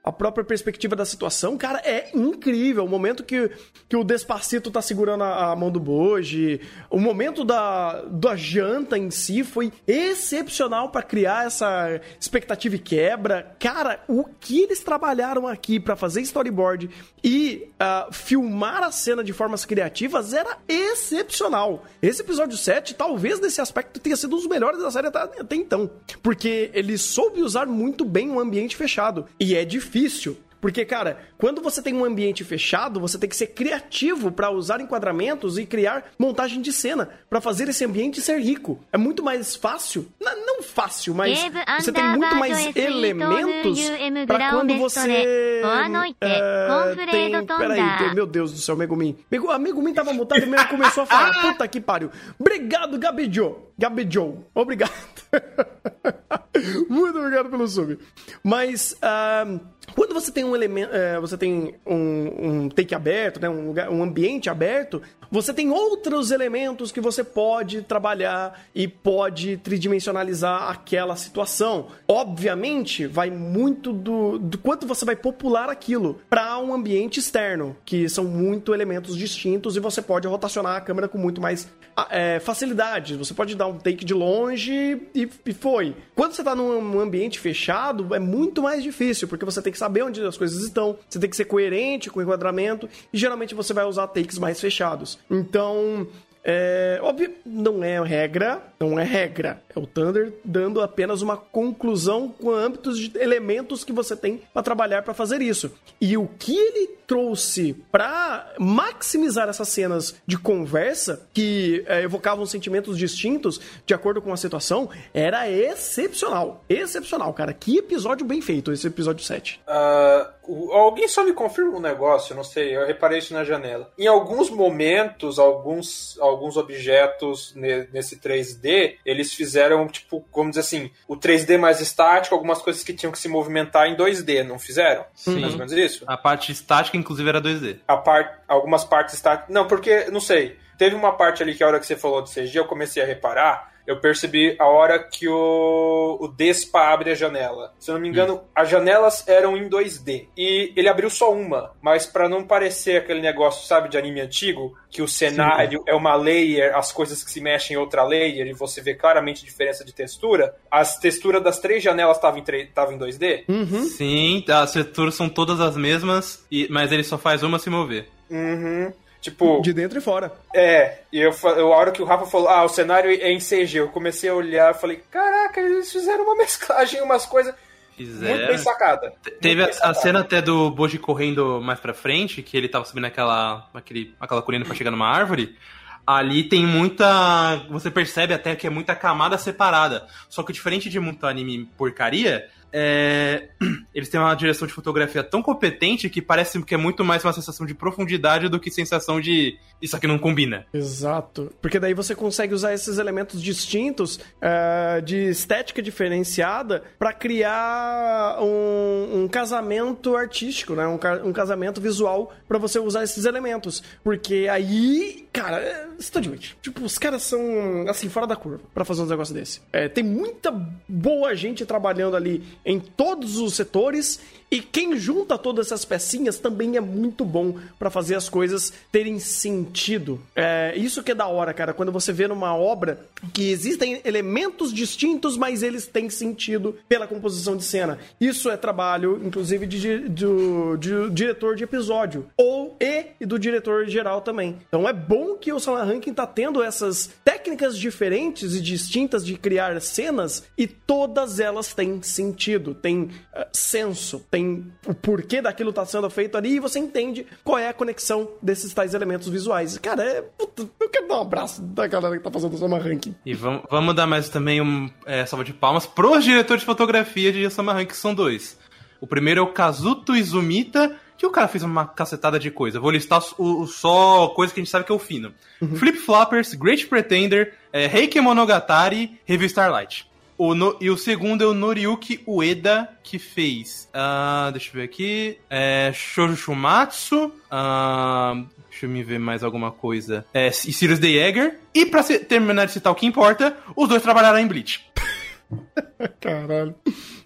[0.03, 2.85] a própria perspectiva da situação, cara, é incrível.
[2.85, 3.49] O momento que,
[3.87, 8.97] que o Despacito tá segurando a, a mão do Boji, o momento da, da janta
[8.97, 13.55] em si foi excepcional para criar essa expectativa e quebra.
[13.59, 16.89] Cara, o que eles trabalharam aqui para fazer storyboard
[17.23, 21.85] e ah, filmar a cena de formas criativas era excepcional.
[22.01, 25.55] Esse episódio 7, talvez nesse aspecto, tenha sido um dos melhores da série até, até
[25.55, 25.89] então.
[26.21, 29.26] Porque ele soube usar muito bem um ambiente fechado.
[29.39, 30.37] E é difícil.
[30.59, 34.81] Porque, cara, quando você tem um ambiente fechado, você tem que ser criativo para usar
[34.81, 38.79] enquadramentos e criar montagem de cena para fazer esse ambiente ser rico.
[38.91, 41.39] É muito mais fácil, não fácil, mas
[41.79, 43.79] você tem muito mais elementos
[44.25, 45.61] para quando você Bestone.
[45.61, 46.17] Boa noite.
[46.19, 49.15] Confredo tem, peraí, meu Deus do céu, Megumin.
[49.31, 51.41] Megu- A Megumin tava mutado e mesmo começou a falar.
[51.41, 52.09] Puta que pariu.
[52.39, 53.55] Obrigado, Gabi Joe.
[53.77, 54.35] Gabi Joe.
[54.55, 54.91] Obrigado.
[56.89, 57.97] Muito obrigado pelo sub.
[58.43, 59.45] Mas ah,
[59.95, 63.89] quando você tem um elemento, eh, você tem um, um take aberto, né, um, lugar,
[63.89, 71.15] um ambiente aberto, você tem outros elementos que você pode trabalhar e pode tridimensionalizar aquela
[71.15, 71.87] situação.
[72.07, 78.07] Obviamente, vai muito do, do quanto você vai popular aquilo para um ambiente externo, que
[78.07, 81.67] são muito elementos distintos e você pode rotacionar a câmera com muito mais
[82.09, 83.15] eh, facilidade.
[83.17, 85.95] Você pode dar um take de longe e, e foi.
[86.15, 90.03] Quando você tá num ambiente fechado, é muito mais difícil, porque você tem que saber
[90.03, 93.73] onde as coisas estão, você tem que ser coerente com o enquadramento, e geralmente você
[93.73, 95.19] vai usar takes mais fechados.
[95.29, 96.07] Então,
[96.49, 99.61] é, óbvio, não é regra, não é regra.
[99.75, 104.63] É o Thunder dando apenas uma conclusão com âmbitos de elementos que você tem para
[104.63, 105.69] trabalhar para fazer isso.
[105.99, 112.97] E o que ele trouxe para maximizar essas cenas de conversa que é, evocavam sentimentos
[112.97, 116.63] distintos de acordo com a situação era excepcional.
[116.69, 117.53] Excepcional, cara.
[117.53, 119.59] Que episódio bem feito esse episódio 7.
[119.67, 123.89] Ah, o- alguém só me confirma um negócio, não sei, eu reparei isso na janela.
[123.97, 130.91] Em alguns momentos, alguns, alguns objetos ne- nesse 3D, eles fizeram, tipo, vamos dizer assim,
[131.07, 135.05] o 3D mais estático, algumas coisas que tinham que se movimentar em 2D, não fizeram?
[135.15, 135.39] Sim.
[135.39, 136.03] Mais ou menos isso?
[136.07, 137.79] A parte estática, inclusive, era 2D.
[137.87, 138.43] a par...
[138.47, 139.53] algumas partes estáticas.
[139.53, 140.57] Não, porque, não sei.
[140.77, 143.05] Teve uma parte ali que a hora que você falou de CG, eu comecei a
[143.05, 143.73] reparar.
[143.87, 147.73] Eu percebi a hora que o, o Despa abre a janela.
[147.79, 150.27] Se eu não me engano, as janelas eram em 2D.
[150.37, 151.71] E ele abriu só uma.
[151.81, 156.15] Mas pra não parecer aquele negócio, sabe, de anime antigo, que o cenário é uma
[156.15, 159.93] layer, as coisas que se mexem em outra layer, e você vê claramente diferença de
[159.93, 163.45] textura, as texturas das três janelas estavam em, em 2D.
[163.85, 168.09] Sim, as texturas são todas as mesmas, mas ele só faz uma se mover.
[168.29, 168.91] Uhum.
[169.21, 170.31] Tipo, De dentro e fora.
[170.53, 173.39] É, e eu, eu- a hora que o Rafa falou, ah, o cenário é em
[173.39, 177.53] CG, eu comecei a olhar e falei, caraca, eles fizeram uma mesclagem, umas coisas
[177.97, 178.47] muito Fizeram.
[178.47, 179.11] bem sacada.
[179.41, 179.93] Teve Muito a, bem a sacada.
[179.95, 184.41] cena até do Boji correndo mais pra frente, que ele tava subindo aquela, aquele, aquela
[184.43, 185.57] colina pra chegar numa árvore.
[186.05, 187.57] Ali tem muita.
[187.69, 190.07] Você percebe até que é muita camada separada.
[190.29, 193.49] Só que diferente de muito anime porcaria, é,
[193.93, 197.33] eles têm uma direção de fotografia tão competente que parece que é muito mais uma
[197.33, 200.65] sensação de profundidade do que sensação de isso aqui não combina.
[200.73, 201.53] Exato.
[201.61, 209.23] Porque daí você consegue usar esses elementos distintos uh, de estética diferenciada para criar um,
[209.23, 210.87] um, casamento artístico, né?
[210.87, 213.83] Um, um casamento visual para você usar esses elementos.
[214.03, 216.57] Porque aí, cara, é extremamente.
[216.61, 219.61] Tipo, os caras são, assim, fora da curva para fazer um negócio desse.
[219.71, 220.51] É, tem muita
[220.87, 226.77] boa gente trabalhando ali em todos os setores e quem junta todas essas pecinhas também
[226.77, 230.21] é muito bom para fazer as coisas terem sentido.
[230.35, 234.73] É isso que é da hora, cara, quando você vê numa obra que existem elementos
[234.73, 237.99] distintos, mas eles têm sentido pela composição de cena.
[238.19, 240.77] Isso é trabalho, inclusive, de, do,
[241.11, 242.27] diretor de episódio.
[242.37, 244.57] Ou e do diretor geral também.
[244.67, 249.35] Então é bom que o Sala Ranking tá tendo essas técnicas diferentes e distintas de
[249.35, 255.83] criar cenas e todas elas têm sentido, têm uh, senso, tem o porquê daquilo tá
[255.83, 259.77] sendo feito ali e você entende qual é a conexão desses tais elementos visuais.
[259.79, 260.21] Cara, é.
[260.21, 263.15] Puta, eu quero dar um abraço da galera que tá fazendo o Osama Ranking.
[263.25, 267.31] E vamos, vamos dar mais também um é, salva de palmas pros diretores de fotografia
[267.33, 268.57] de Osama Ranking, que são dois.
[269.01, 272.79] O primeiro é o Kazuto Izumita, que o cara fez uma cacetada de coisa.
[272.79, 275.33] Vou listar o, o só coisa que a gente sabe que é o fino.
[275.59, 275.75] Uhum.
[275.75, 280.06] Flip Floppers, Great Pretender, é, Reiki Monogatari, Review Starlight.
[280.37, 283.89] O no, e o segundo é o Noriyuki Ueda, que fez.
[283.89, 285.39] Uh, deixa eu ver aqui.
[285.49, 287.25] É, Shoujo Shumatsu.
[287.25, 290.25] Uh, deixa eu me ver mais alguma coisa.
[290.31, 291.59] É, e Sirius the Jäger.
[291.73, 294.85] E pra terminar de citar o que importa, os dois trabalharam em Bleach.
[296.19, 296.75] Caralho.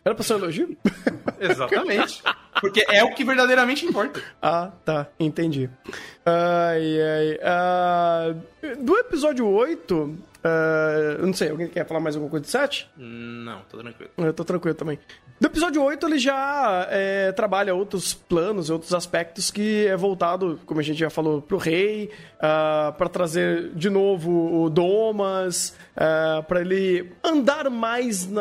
[0.04, 0.78] Era pra ser um elogio?
[1.40, 2.24] Exatamente.
[2.60, 4.22] Porque é o que verdadeiramente importa.
[4.42, 5.08] Ah, tá.
[5.20, 5.70] Entendi.
[6.26, 8.36] Ai, ai.
[8.74, 12.90] Uh, do episódio 8, Uh, não sei, alguém quer falar mais alguma coisa de 7?
[12.98, 14.12] Não, tô tranquilo.
[14.18, 14.98] Eu tô tranquilo também.
[15.40, 20.80] No episódio 8, ele já é, trabalha outros planos, outros aspectos que é voltado, como
[20.80, 25.74] a gente já falou, pro rei, uh, ah, para trazer de novo o Domas, uh,
[25.98, 28.41] ah, para ele andar mais na,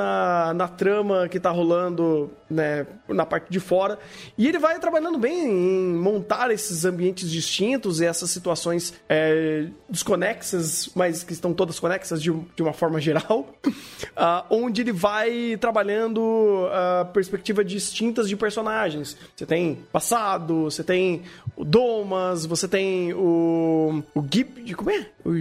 [0.54, 3.98] na trama que tá rolando né, na parte de fora.
[4.36, 10.90] E ele vai trabalhando bem em montar esses ambientes distintos e essas situações é, desconexas,
[10.94, 16.20] mas que estão todas conexas de, de uma forma geral, uh, onde ele vai trabalhando
[16.20, 19.16] uh, perspectivas distintas de personagens.
[19.36, 21.22] Você tem passado, você tem
[21.56, 24.02] o Domas, você tem o.
[24.14, 24.74] o Gib.
[24.74, 25.06] Como é?
[25.24, 25.34] O,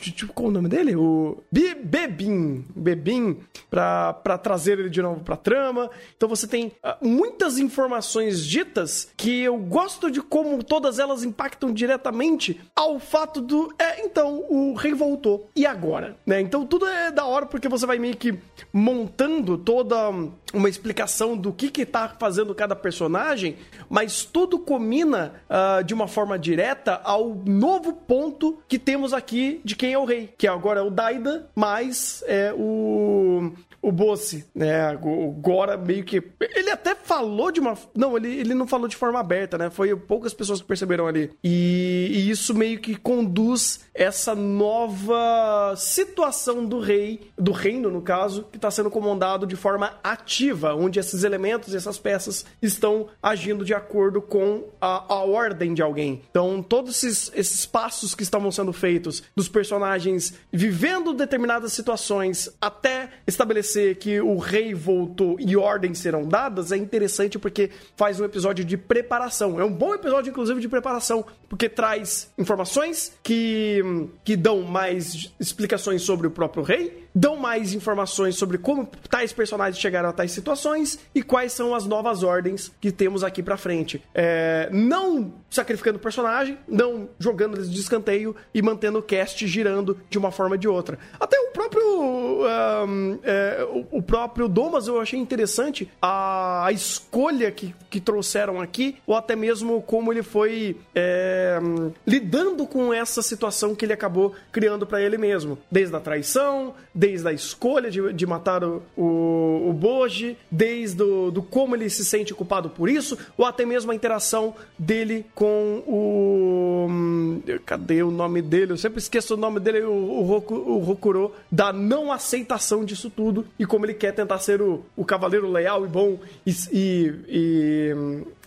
[0.00, 0.96] tipo, qual o nome dele?
[0.96, 2.64] O Bebin.
[2.74, 3.38] Bebin,
[3.70, 5.90] pra, pra trazer ele de novo pra trama.
[6.16, 11.72] Então você tem uh, muitas informações ditas que eu gosto de como todas elas impactam
[11.72, 13.72] diretamente ao fato do.
[13.78, 15.48] É, então, o rei voltou.
[15.56, 16.16] E agora?
[16.26, 16.40] Né?
[16.40, 18.38] Então tudo é da hora porque você vai meio que
[18.72, 20.10] montando toda
[20.52, 23.56] uma explicação do que que tá fazendo cada personagem,
[23.88, 29.76] mas tudo comina uh, de uma forma direta ao novo ponto que temos aqui de
[29.76, 34.94] quem é o rei, que agora é o Daida, mais é o o Bossi, né?
[35.02, 36.22] O Gora meio que.
[36.40, 37.76] Ele até falou de uma.
[37.94, 39.70] Não, ele, ele não falou de forma aberta, né?
[39.70, 41.30] Foi poucas pessoas que perceberam ali.
[41.42, 48.44] E, e isso meio que conduz essa nova situação do rei, do reino, no caso,
[48.50, 53.74] que está sendo comandado de forma ativa, onde esses elementos essas peças estão agindo de
[53.74, 56.22] acordo com a, a ordem de alguém.
[56.30, 63.10] Então, todos esses, esses passos que estavam sendo feitos dos personagens vivendo determinadas situações até
[63.26, 68.64] estabelecer que o rei voltou e ordens serão dadas é interessante porque faz um episódio
[68.64, 69.60] de preparação.
[69.60, 73.80] É um bom episódio, inclusive, de preparação, porque traz informações que,
[74.24, 79.80] que dão mais explicações sobre o próprio rei, dão mais informações sobre como tais personagens
[79.80, 84.02] chegaram a tais situações e quais são as novas ordens que temos aqui pra frente.
[84.14, 89.98] É, não sacrificando o personagem, não jogando eles de escanteio e mantendo o cast girando
[90.08, 90.98] de uma forma ou de outra.
[91.18, 91.80] Até o próprio.
[91.90, 98.96] Um, é, o, próprio Domas eu achei interessante a, a, escolha que, que trouxeram aqui,
[99.06, 101.58] ou até mesmo como ele foi é,
[102.06, 105.58] lidando com essa situação que ele acabou criando para ele mesmo.
[105.70, 111.30] Desde a traição, desde a escolha de, de matar o, o, o Boji, desde o,
[111.30, 115.82] do como ele se sente culpado por isso, ou até mesmo a interação dele com
[115.86, 116.86] o.
[116.90, 118.72] Hum, cadê o nome dele?
[118.72, 123.08] Eu sempre esqueço o nome dele, o, o, Roku, o Rokuro, da não aceitação disso
[123.08, 127.14] tudo e como ele quer tentar ser o, o cavaleiro leal e bom e, e,
[127.26, 127.94] e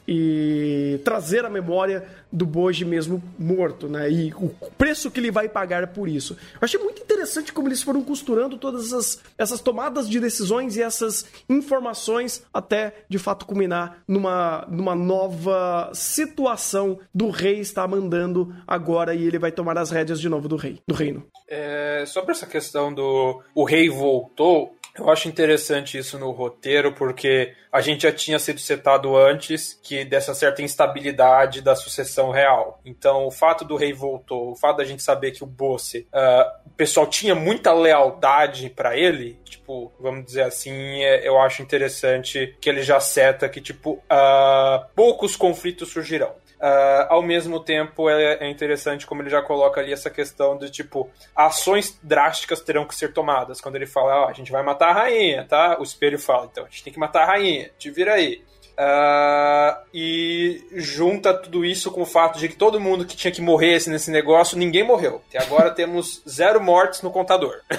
[0.08, 4.10] e trazer a memória do Boji mesmo morto, né?
[4.10, 6.36] E o preço que ele vai pagar por isso.
[6.54, 10.82] Eu achei muito interessante como eles foram costurando todas essas, essas tomadas de decisões e
[10.82, 19.14] essas informações até de fato culminar numa, numa nova situação do rei estar mandando agora
[19.14, 21.24] e ele vai tomar as rédeas de novo do rei, do reino.
[21.48, 27.54] É, sobre essa questão do o rei voltou, eu acho interessante isso no roteiro, porque
[27.72, 32.80] a gente já tinha sido setado antes que dessa certa instabilidade da sucessão real.
[32.86, 36.68] Então, o fato do rei voltou, o fato da gente saber que o Bosse, uh,
[36.68, 42.56] o pessoal tinha muita lealdade para ele, tipo, vamos dizer assim, é, eu acho interessante
[42.62, 46.36] que ele já seta que, tipo, uh, poucos conflitos surgirão.
[46.60, 50.72] Uh, ao mesmo tempo, é, é, interessante como ele já coloca ali essa questão de
[50.72, 53.60] tipo, ações drásticas terão que ser tomadas.
[53.60, 55.78] Quando ele fala, oh, a gente vai matar a rainha, tá?
[55.80, 58.44] O espelho fala, então a gente tem que matar a rainha, te vira aí.
[58.74, 63.42] Uh, e junta tudo isso com o fato de que todo mundo que tinha que
[63.42, 65.22] morrer nesse negócio, ninguém morreu.
[65.30, 67.62] Até agora temos zero mortes no contador.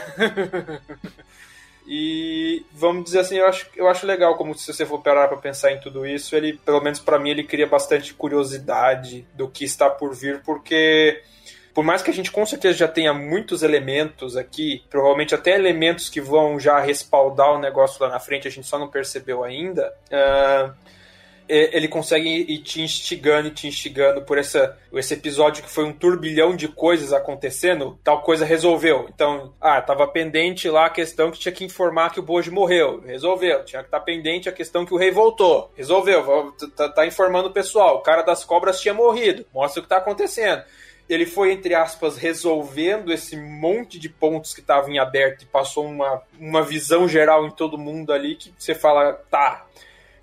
[1.87, 5.37] E vamos dizer assim, eu acho, eu acho legal como se você for parar para
[5.37, 9.65] pensar em tudo isso, ele, pelo menos para mim, ele cria bastante curiosidade do que
[9.65, 11.23] está por vir, porque
[11.75, 16.09] por mais que a gente com certeza já tenha muitos elementos aqui, provavelmente até elementos
[16.09, 19.93] que vão já respaldar o negócio lá na frente, a gente só não percebeu ainda.
[20.07, 20.73] Uh,
[21.49, 25.93] ele consegue ir te instigando e te instigando por essa, esse episódio que foi um
[25.93, 29.07] turbilhão de coisas acontecendo, tal coisa resolveu.
[29.15, 33.01] Então, ah, tava pendente lá a questão que tinha que informar que o Boji morreu,
[33.01, 33.65] resolveu.
[33.65, 36.53] Tinha que estar tá pendente a questão que o rei voltou, resolveu.
[36.77, 39.99] Tá, tá informando o pessoal, o cara das cobras tinha morrido, mostra o que tá
[39.99, 40.63] acontecendo
[41.09, 45.85] ele foi, entre aspas, resolvendo esse monte de pontos que estavam em aberto e passou
[45.85, 49.67] uma, uma visão geral em todo mundo ali que você fala, tá,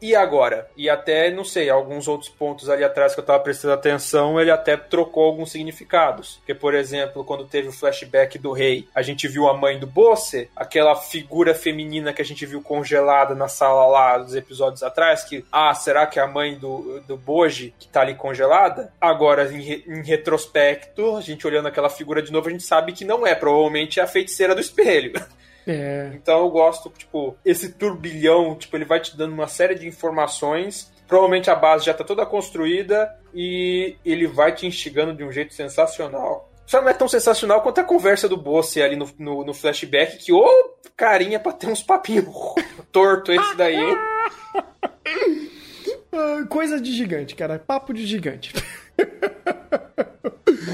[0.02, 0.68] e agora?
[0.76, 4.50] E até, não sei, alguns outros pontos ali atrás que eu tava prestando atenção, ele
[4.50, 6.38] até trocou alguns significados.
[6.38, 9.86] Porque, por exemplo, quando teve o flashback do rei, a gente viu a mãe do
[9.86, 15.24] Bosse, aquela figura feminina que a gente viu congelada na sala lá dos episódios atrás,
[15.24, 18.92] que, ah, será que é a mãe do, do Boji que tá ali congelada?
[19.00, 23.06] Agora, em, em retrospecto, a gente olhando aquela figura de novo, a gente sabe que
[23.06, 25.14] não é, provavelmente é a feiticeira do espelho.
[25.68, 26.12] É.
[26.14, 30.92] Então eu gosto, tipo, esse turbilhão, tipo, ele vai te dando uma série de informações.
[31.08, 35.54] Provavelmente a base já tá toda construída e ele vai te instigando de um jeito
[35.54, 36.50] sensacional.
[36.66, 40.18] Só não é tão sensacional quanto a conversa do Bosse ali no, no, no flashback,
[40.18, 40.48] que ô
[40.96, 42.26] carinha pra ter uns papinhos
[42.92, 43.98] torto esse daí, hein?
[46.14, 47.60] Ah, coisa de gigante, cara.
[47.60, 48.54] Papo de gigante.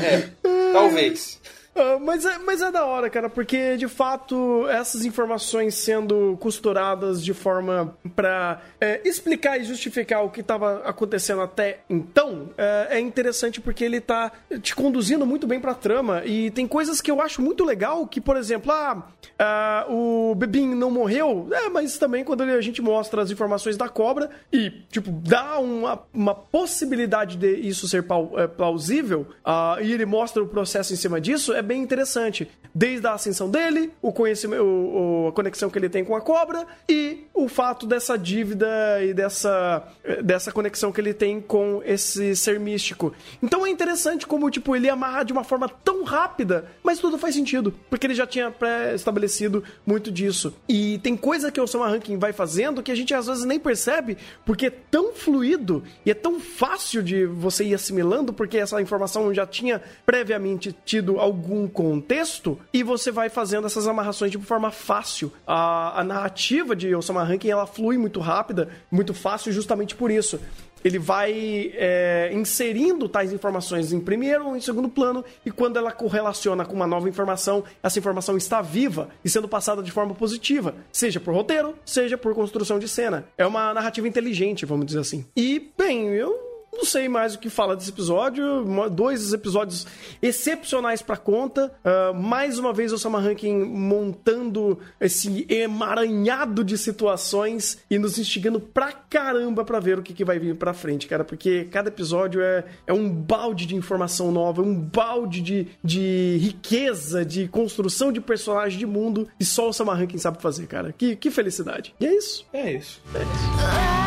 [0.04, 0.30] É,
[0.74, 1.40] talvez.
[1.78, 7.24] Uh, mas, é, mas é da hora, cara, porque de fato essas informações sendo costuradas
[7.24, 13.00] de forma para é, explicar e justificar o que estava acontecendo até então é, é,
[13.00, 16.24] interessante porque ele tá te conduzindo muito bem pra trama.
[16.26, 19.08] E tem coisas que eu acho muito legal que, por exemplo, ah,
[19.38, 23.88] ah o Bebin não morreu, é, mas também quando a gente mostra as informações da
[23.88, 28.04] cobra e, tipo, dá uma, uma possibilidade de isso ser
[28.38, 32.50] é, plausível uh, e ele mostra o processo em cima disso, é bem interessante.
[32.74, 36.66] Desde a ascensão dele, o conhecimento, o, a conexão que ele tem com a cobra
[36.88, 38.68] e o fato dessa dívida
[39.04, 39.84] e dessa,
[40.24, 43.14] dessa conexão que ele tem com esse ser místico.
[43.42, 47.34] Então é interessante como, tipo, ele amarra de uma forma tão rápida, mas tudo faz
[47.36, 50.54] sentido, porque ele já tinha pré-estabelecido muito disso.
[50.70, 53.60] E tem coisa que o Osama Rankin vai fazendo que a gente às vezes nem
[53.60, 58.82] percebe, porque é tão fluido e é tão fácil de você ir assimilando, porque essa
[58.82, 64.38] informação já tinha previamente tido algum um contexto e você vai fazendo essas amarrações de
[64.38, 65.32] forma fácil.
[65.46, 70.40] A, a narrativa de Osama Rankin ela flui muito rápida, muito fácil, justamente por isso
[70.84, 75.92] ele vai é, inserindo tais informações em primeiro ou em segundo plano, e quando ela
[75.92, 80.76] correlaciona com uma nova informação, essa informação está viva e sendo passada de forma positiva,
[80.92, 83.26] seja por roteiro, seja por construção de cena.
[83.38, 85.26] É uma narrativa inteligente, vamos dizer assim.
[85.36, 88.64] E, bem, eu não sei mais o que fala desse episódio.
[88.92, 89.88] Dois episódios
[90.22, 91.74] excepcionais pra conta.
[91.84, 98.60] Uh, mais uma vez o Sama Rankin montando esse emaranhado de situações e nos instigando
[98.60, 101.24] pra caramba pra ver o que, que vai vir pra frente, cara.
[101.24, 107.26] Porque cada episódio é, é um balde de informação nova, um balde de, de riqueza,
[107.26, 109.28] de construção de personagem, de mundo.
[109.40, 110.94] E só o Sama Rankin sabe fazer, cara.
[110.94, 111.96] Que, que felicidade.
[112.00, 112.46] E é isso.
[112.54, 113.02] É isso.
[113.16, 114.07] É isso.